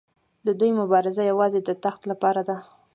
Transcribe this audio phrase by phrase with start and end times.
[0.45, 2.57] د دوی مبارزه یوازې د تخت لپاره ده.